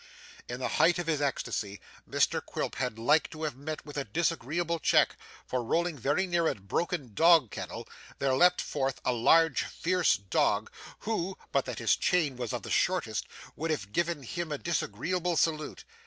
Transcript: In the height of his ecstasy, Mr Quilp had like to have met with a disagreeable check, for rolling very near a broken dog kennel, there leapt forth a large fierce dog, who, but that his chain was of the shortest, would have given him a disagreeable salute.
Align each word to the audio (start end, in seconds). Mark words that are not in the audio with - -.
In 0.49 0.59
the 0.59 0.67
height 0.81 0.97
of 0.97 1.05
his 1.05 1.21
ecstasy, 1.21 1.79
Mr 2.09 2.43
Quilp 2.43 2.73
had 2.73 2.97
like 2.97 3.29
to 3.29 3.43
have 3.43 3.55
met 3.55 3.85
with 3.85 3.97
a 3.97 4.03
disagreeable 4.03 4.79
check, 4.79 5.15
for 5.45 5.63
rolling 5.63 5.95
very 5.95 6.25
near 6.25 6.47
a 6.47 6.55
broken 6.55 7.13
dog 7.13 7.51
kennel, 7.51 7.87
there 8.17 8.33
leapt 8.33 8.61
forth 8.61 8.99
a 9.05 9.13
large 9.13 9.61
fierce 9.63 10.15
dog, 10.17 10.71
who, 11.01 11.37
but 11.51 11.65
that 11.65 11.77
his 11.77 11.95
chain 11.95 12.35
was 12.35 12.51
of 12.51 12.63
the 12.63 12.71
shortest, 12.71 13.27
would 13.55 13.69
have 13.69 13.91
given 13.93 14.23
him 14.23 14.51
a 14.51 14.57
disagreeable 14.57 15.37
salute. 15.37 15.85